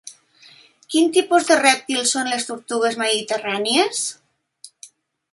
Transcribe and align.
Quin 0.93 1.09
tipus 1.17 1.49
de 1.49 1.57
rèptils 1.59 2.13
són 2.15 2.31
les 2.31 2.47
tortugues 2.47 2.97
mediterrànies? 3.01 4.01